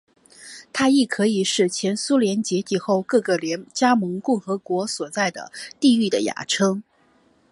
[0.73, 3.37] 它亦可以是前苏联解体后各个
[3.71, 6.81] 加盟共和国所在的地域的雅称。